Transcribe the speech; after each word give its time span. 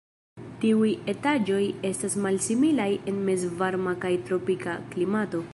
Tiuj 0.61 0.87
etaĝoj 1.13 1.59
estas 1.91 2.17
malsimilaj 2.27 2.89
en 3.13 3.23
mezvarma 3.29 3.97
kaj 4.07 4.15
tropika 4.31 4.79
klimato. 4.95 5.49